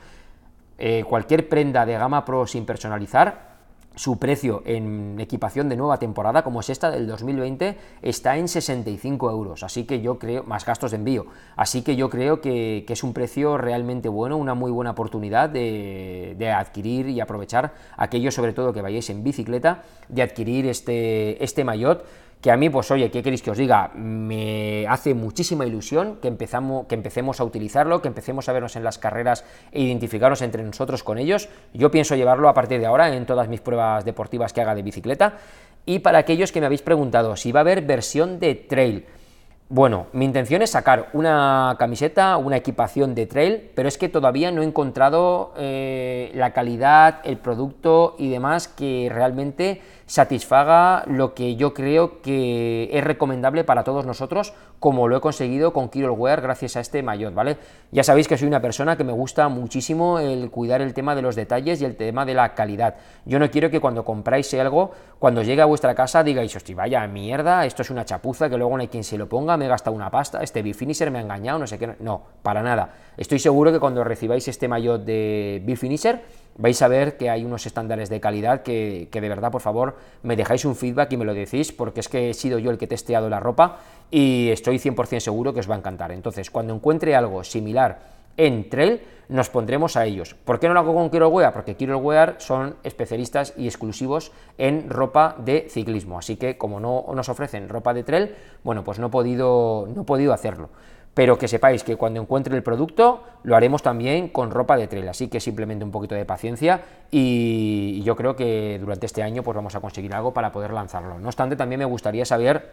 Eh, 0.79 1.05
cualquier 1.09 1.49
prenda 1.49 1.87
de 1.87 1.95
gama 1.95 2.25
pro 2.25 2.47
sin 2.47 2.67
personalizar 2.67 3.56
su 3.97 4.19
precio 4.19 4.63
en 4.67 5.17
equipación 5.19 5.69
de 5.71 5.77
nueva 5.77 5.99
temporada, 5.99 6.45
como 6.45 6.61
es 6.61 6.69
esta 6.69 6.91
del 6.91 7.07
2020, 7.07 7.77
está 8.03 8.37
en 8.37 8.47
65 8.47 9.31
euros, 9.31 9.63
así 9.63 9.85
que 9.85 10.03
yo 10.03 10.19
creo, 10.19 10.45
más 10.45 10.67
gastos 10.67 10.91
de 10.91 10.99
envío, 10.99 11.27
así 11.57 11.83
que 11.83 11.97
yo 11.97 12.11
creo 12.11 12.41
que, 12.43 12.85
es 12.87 13.03
un 13.03 13.13
precio 13.13 13.59
realmente 13.59 14.09
bueno, 14.09 14.37
una 14.37 14.55
muy 14.55 14.71
buena 14.71 14.93
oportunidad 14.93 15.49
de, 15.49 16.55
adquirir 16.57 17.09
y 17.09 17.21
aprovechar 17.21 17.75
aquellos 17.97 18.35
sobre 18.35 18.53
todo 18.53 18.73
que 18.73 18.83
vayáis 18.83 19.11
en 19.11 19.25
bicicleta, 19.25 19.83
de 20.09 20.23
adquirir 20.23 20.67
este, 20.67 21.43
este 21.43 21.65
maillot 21.65 22.05
que 22.47 22.53
a 22.53 22.57
mí, 22.57 22.71
pues 22.71 22.89
oye, 22.93 23.11
¿qué 23.11 23.25
queréis 23.25 23.43
que 23.43 23.51
os 23.51 23.59
diga? 23.59 23.91
Me 23.97 24.87
hace 24.87 25.15
muchísima 25.15 25.67
ilusión 25.67 26.19
que, 26.23 26.29
empezamos, 26.29 26.87
que 26.87 26.95
empecemos 26.95 27.41
a 27.41 27.45
utilizarlo, 27.45 28.01
que 28.01 28.07
empecemos 28.07 28.49
a 28.49 28.53
vernos 28.53 28.77
en 28.77 28.85
las 28.85 28.99
carreras 28.99 29.45
e 29.73 29.83
identificarnos 29.83 30.43
entre 30.43 30.63
nosotros 30.63 31.03
con 31.03 31.19
ellos. 31.19 31.49
Yo 31.75 31.91
pienso 31.91 32.15
llevarlo 32.15 32.49
a 32.49 32.55
partir 32.55 32.79
de 32.79 32.87
ahora 32.87 33.13
en 33.13 33.27
todas 33.27 33.49
mis 33.49 33.61
pruebas 33.61 34.05
deportivas 34.05 34.53
que 34.53 34.61
haga 34.61 34.77
de 34.77 34.83
bicicleta. 34.83 35.39
Y 35.87 35.99
para 35.99 36.19
aquellos 36.19 36.53
que 36.53 36.61
me 36.61 36.67
habéis 36.67 36.83
preguntado 36.83 37.35
si 37.35 37.51
va 37.51 37.59
a 37.59 37.63
haber 37.63 37.83
versión 37.83 38.39
de 38.39 38.55
trail, 38.55 39.07
bueno, 39.69 40.07
mi 40.13 40.25
intención 40.25 40.63
es 40.63 40.71
sacar 40.71 41.09
una 41.13 41.75
camiseta, 41.77 42.37
una 42.37 42.59
equipación 42.59 43.17
de 43.17 43.27
trail, 43.27 43.71
pero 43.75 43.89
es 43.89 43.99
que 43.99 44.09
todavía 44.09 44.53
no 44.53 44.63
he 44.63 44.65
encontrado 44.65 45.53
eh, 45.57 46.31
la 46.35 46.53
calidad, 46.53 47.19
el 47.25 47.39
producto 47.39 48.15
y 48.17 48.31
demás 48.31 48.69
que 48.69 49.11
realmente 49.13 49.81
satisfaga 50.07 51.03
lo 51.07 51.35
que 51.35 51.57
yo 51.57 51.75
creo 51.75 52.23
que 52.23 52.89
es 52.93 53.03
recomendable 53.03 53.65
para 53.65 53.83
todos 53.83 54.07
nosotros, 54.07 54.55
como 54.79 55.09
lo 55.09 55.17
he 55.17 55.21
conseguido 55.21 55.73
con 55.73 55.91
Wear 55.93 56.41
gracias 56.41 56.77
a 56.77 56.81
este 56.81 57.03
maillot, 57.03 57.35
¿vale? 57.35 57.57
Ya 57.91 58.05
sabéis 58.05 58.29
que 58.29 58.39
soy 58.39 58.47
una 58.47 58.63
persona 58.63 58.97
que 58.97 59.05
me 59.05 59.13
gusta 59.13 59.49
muchísimo 59.49 60.21
el 60.21 60.51
cuidar 60.51 60.81
el 60.81 60.95
tema 60.95 61.15
de 61.15 61.23
los 61.23 61.35
detalles 61.35 61.81
y 61.83 61.85
el 61.85 61.97
tema 61.97 62.25
de 62.25 62.35
la 62.35 62.55
calidad. 62.55 62.95
Yo 63.25 63.39
no 63.39 63.51
quiero 63.51 63.71
que 63.71 63.81
cuando 63.81 64.05
compráis 64.05 64.55
algo, 64.55 64.93
cuando 65.19 65.43
llegue 65.43 65.63
a 65.63 65.67
vuestra 65.67 65.95
casa 65.95 66.23
digáis, 66.23 66.55
hostia, 66.55 66.77
vaya 66.77 67.07
mierda, 67.09 67.67
esto 67.67 67.83
es 67.83 67.91
una 67.91 68.05
chapuza 68.05 68.49
que 68.49 68.57
luego 68.57 68.77
no 68.77 68.83
hay 68.83 68.89
quien 68.89 69.05
se 69.05 69.19
lo 69.19 69.29
ponga, 69.29 69.57
me 69.57 69.65
he 69.65 69.69
gastado 69.69 69.97
una 69.97 70.11
pasta, 70.11 70.43
este 70.43 70.63
Bifinisher 70.63 71.11
me 71.11 71.19
ha 71.19 71.23
engañado, 71.23 71.59
no 71.59 71.67
sé 71.67 71.79
qué. 71.79 71.97
No, 71.99 72.23
para 72.43 72.63
nada. 72.63 72.95
Estoy 73.17 73.39
seguro 73.39 73.73
que 73.73 73.81
cuando 73.81 74.05
recibáis 74.05 74.47
este 74.47 74.69
maillot 74.69 75.05
de 75.05 75.63
Bifinisher, 75.65 76.23
vais 76.59 76.81
a 76.83 76.89
ver 76.89 77.17
que 77.17 77.31
hay 77.31 77.45
unos 77.45 77.67
estándares 77.67 78.09
de 78.09 78.21
calidad 78.21 78.63
que, 78.63 79.09
de 79.13 79.29
verdad, 79.29 79.51
por 79.51 79.61
favor, 79.61 79.97
me 80.23 80.37
dejáis 80.37 80.65
un 80.65 80.75
feedback 80.75 81.13
y 81.13 81.17
me 81.17 81.25
lo 81.25 81.35
decís, 81.35 81.73
porque 81.73 82.01
es 82.01 82.09
que 82.09 82.31
he 82.31 82.35
sido 82.35 82.59
yo 82.59 82.71
el 82.71 82.79
que 82.79 82.87
he 82.87 82.89
testeado 82.89 83.29
la 83.29 83.41
ropa 83.41 83.79
y 84.11 84.49
estoy 84.51 84.79
100% 84.79 85.21
seguro 85.21 85.53
que 85.53 85.61
os 85.61 85.71
va 85.71 85.75
a 85.75 85.79
encantar. 85.79 86.13
Entonces, 86.13 86.51
cuando 86.51 86.75
encuentre 86.75 87.15
algo 87.15 87.45
similar 87.45 88.17
en 88.37 88.69
Trail, 88.69 89.01
nos 89.29 89.49
pondremos 89.51 89.97
a 89.97 90.05
ellos. 90.05 90.35
¿Por 90.35 90.61
qué 90.61 90.69
no 90.69 90.75
lo 90.75 90.81
hago 90.81 90.95
con 90.95 91.33
Wear? 91.33 91.53
Porque 91.53 91.75
Wear 91.95 92.37
son 92.39 92.77
especialistas 92.85 93.55
y 93.57 93.67
exclusivos 93.67 94.31
en 94.57 94.89
ropa 94.89 95.37
de 95.39 95.67
ciclismo, 95.69 96.19
así 96.19 96.37
que 96.37 96.57
como 96.57 96.79
no 96.79 97.07
nos 97.13 97.29
ofrecen 97.29 97.69
ropa 97.69 97.93
de 97.93 98.05
Trail, 98.05 98.35
bueno, 98.63 98.85
pues 98.85 98.99
no 98.99 99.09
he 99.09 99.11
podido, 99.11 99.89
no 99.95 100.03
he 100.03 100.05
podido 100.05 100.33
hacerlo 100.33 100.71
pero 101.17 101.39
que 101.39 101.49
sepáis 101.49 101.83
que 101.83 101.97
cuando 101.97 102.21
encuentre 102.21 102.55
el 102.55 102.63
producto 102.63 103.23
lo 103.43 103.57
haremos 103.57 103.83
también 103.83 104.29
con 104.29 104.51
ropa 104.51 104.77
de 104.77 104.87
trail, 104.87 105.09
así 105.09 105.29
que 105.29 105.41
simplemente 105.41 105.83
un 105.83 105.91
poquito 105.91 106.15
de 106.15 106.27
paciencia 106.27 106.83
y 107.11 108.03
yo 108.03 108.15
creo 108.15 108.37
que 108.37 108.77
durante 108.79 109.07
este 109.07 109.23
año 109.23 109.43
pues 109.43 109.57
vamos 109.57 109.75
a 109.75 109.81
conseguir 109.81 110.13
algo 110.15 110.35
para 110.35 110.53
poder 110.53 110.75
lanzarlo. 110.75 111.19
No 111.19 111.29
obstante, 111.29 111.57
también 111.57 111.79
me 111.79 111.87
gustaría 111.87 112.27
saber 112.27 112.71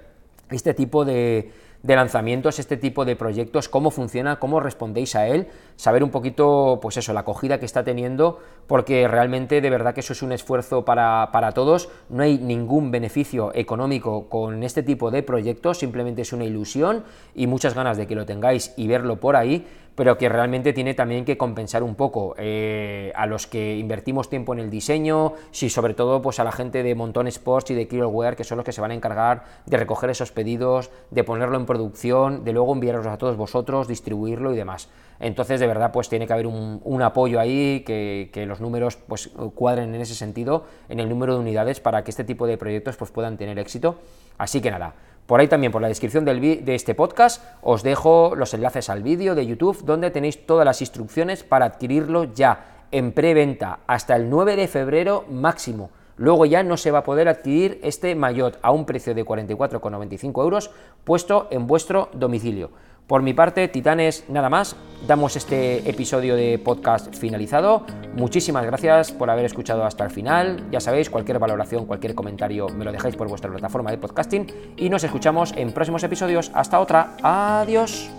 este 0.51 0.73
tipo 0.73 1.05
de, 1.05 1.53
de 1.83 1.97
lanzamientos, 1.97 2.59
este 2.59 2.77
tipo 2.77 3.03
de 3.03 3.17
proyectos, 3.17 3.67
cómo 3.67 3.91
funciona, 3.91 4.39
cómo 4.39 4.61
respondéis 4.61 5.15
a 5.15 5.27
él, 5.27 5.49
saber 5.75 6.01
un 6.03 6.11
poquito, 6.11 6.79
pues 6.81 6.95
eso, 6.95 7.11
la 7.11 7.19
acogida 7.19 7.59
que 7.59 7.65
está 7.65 7.83
teniendo, 7.83 8.39
porque 8.67 9.05
realmente 9.09 9.59
de 9.59 9.69
verdad 9.69 9.93
que 9.93 9.99
eso 9.99 10.13
es 10.13 10.23
un 10.23 10.31
esfuerzo 10.31 10.85
para, 10.85 11.29
para 11.33 11.51
todos, 11.51 11.89
no 12.09 12.23
hay 12.23 12.37
ningún 12.37 12.89
beneficio 12.89 13.51
económico 13.53 14.29
con 14.29 14.63
este 14.63 14.81
tipo 14.81 15.11
de 15.11 15.23
proyectos, 15.23 15.79
simplemente 15.79 16.21
es 16.21 16.31
una 16.31 16.45
ilusión 16.45 17.03
y 17.35 17.47
muchas 17.47 17.75
ganas 17.75 17.97
de 17.97 18.07
que 18.07 18.15
lo 18.15 18.25
tengáis 18.25 18.73
y 18.77 18.87
verlo 18.87 19.19
por 19.19 19.35
ahí, 19.35 19.67
pero 19.95 20.17
que 20.17 20.29
realmente 20.29 20.73
tiene 20.73 20.93
también 20.93 21.25
que 21.25 21.37
compensar 21.37 21.83
un 21.83 21.95
poco 21.95 22.35
eh, 22.37 23.11
a 23.15 23.25
los 23.25 23.47
que 23.47 23.77
invertimos 23.77 24.29
tiempo 24.29 24.53
en 24.53 24.59
el 24.59 24.69
diseño, 24.69 25.33
y 25.51 25.69
sobre 25.69 25.93
todo 25.93 26.21
pues 26.21 26.39
a 26.39 26.43
la 26.43 26.51
gente 26.51 26.83
de 26.83 26.95
Montón 26.95 27.27
Sports 27.27 27.71
y 27.71 27.75
de 27.75 27.87
Kirolware, 27.87 28.35
que 28.35 28.43
son 28.43 28.57
los 28.57 28.65
que 28.65 28.71
se 28.71 28.81
van 28.81 28.91
a 28.91 28.95
encargar 28.95 29.43
de 29.65 29.77
recoger 29.77 30.09
esos 30.09 30.31
pedidos, 30.31 30.91
de 31.11 31.23
ponerlo 31.23 31.57
en 31.57 31.65
producción, 31.65 32.43
de 32.43 32.53
luego 32.53 32.73
enviarlos 32.73 33.07
a 33.07 33.17
todos 33.17 33.37
vosotros, 33.37 33.87
distribuirlo 33.87 34.53
y 34.53 34.57
demás. 34.57 34.89
Entonces, 35.19 35.59
de 35.59 35.67
verdad, 35.67 35.91
pues 35.91 36.09
tiene 36.09 36.27
que 36.27 36.33
haber 36.33 36.47
un, 36.47 37.01
apoyo 37.01 37.39
ahí, 37.39 37.81
que, 37.85 38.45
los 38.47 38.59
números 38.59 38.97
pues 38.97 39.29
cuadren 39.55 39.95
en 39.95 40.01
ese 40.01 40.15
sentido, 40.15 40.65
en 40.89 40.99
el 40.99 41.07
número 41.07 41.35
de 41.35 41.39
unidades, 41.39 41.79
para 41.79 42.03
que 42.03 42.11
este 42.11 42.23
tipo 42.23 42.47
de 42.47 42.57
proyectos 42.57 42.97
pues 42.97 43.11
puedan 43.11 43.37
tener 43.37 43.57
éxito. 43.59 43.99
Así 44.37 44.59
que 44.59 44.71
nada, 44.71 44.95
por 45.25 45.39
ahí 45.39 45.47
también, 45.47 45.71
por 45.71 45.81
la 45.81 45.87
descripción 45.87 46.25
de 46.25 46.61
este 46.67 46.95
podcast, 46.95 47.43
os 47.61 47.81
dejo 47.81 48.33
los 48.35 48.53
enlaces 48.53 48.89
al 48.89 49.03
vídeo 49.03 49.35
de 49.35 49.45
YouTube 49.45 49.83
donde 49.85 50.11
tenéis 50.11 50.45
todas 50.45 50.65
las 50.65 50.81
instrucciones 50.81 51.43
para 51.43 51.65
adquirirlo 51.65 52.25
ya 52.25 52.85
en 52.91 53.11
preventa 53.13 53.79
hasta 53.87 54.15
el 54.15 54.29
9 54.29 54.55
de 54.55 54.67
febrero 54.67 55.25
máximo. 55.29 55.89
Luego 56.17 56.45
ya 56.45 56.61
no 56.61 56.77
se 56.77 56.91
va 56.91 56.99
a 56.99 57.03
poder 57.03 57.27
adquirir 57.27 57.79
este 57.83 58.13
maillot 58.15 58.59
a 58.61 58.71
un 58.71 58.85
precio 58.85 59.15
de 59.15 59.25
44,95 59.25 60.43
euros 60.43 60.71
puesto 61.03 61.47
en 61.49 61.65
vuestro 61.65 62.09
domicilio. 62.13 62.69
Por 63.07 63.21
mi 63.21 63.33
parte, 63.33 63.67
Titanes, 63.67 64.25
nada 64.29 64.49
más. 64.49 64.75
Damos 65.07 65.35
este 65.35 65.89
episodio 65.89 66.35
de 66.35 66.57
podcast 66.57 67.13
finalizado. 67.13 67.85
Muchísimas 68.15 68.65
gracias 68.65 69.11
por 69.11 69.29
haber 69.29 69.43
escuchado 69.45 69.83
hasta 69.83 70.05
el 70.05 70.11
final. 70.11 70.65
Ya 70.71 70.79
sabéis, 70.79 71.09
cualquier 71.09 71.39
valoración, 71.39 71.85
cualquier 71.85 72.15
comentario 72.15 72.69
me 72.69 72.85
lo 72.85 72.91
dejáis 72.91 73.17
por 73.17 73.27
vuestra 73.27 73.51
plataforma 73.51 73.91
de 73.91 73.97
podcasting 73.97 74.47
y 74.77 74.89
nos 74.89 75.03
escuchamos 75.03 75.53
en 75.57 75.73
próximos 75.73 76.03
episodios. 76.03 76.51
Hasta 76.53 76.79
otra. 76.79 77.17
Adiós. 77.21 78.09